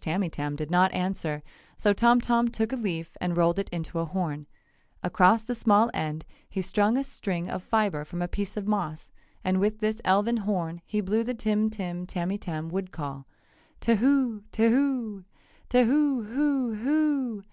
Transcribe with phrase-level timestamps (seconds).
[0.00, 1.40] Tamytam did not answer,
[1.76, 4.48] so Tom Tom took a leaf and rolled it into a horn.
[5.04, 9.12] Across the small end he strung a fibre from a piece of moss
[9.44, 13.28] and with this elfin horn he blew the Tim Tim Tamytam wood call:
[13.78, 15.22] "Tahoo Tahoo
[15.68, 17.44] Tahoo hoo hoo!"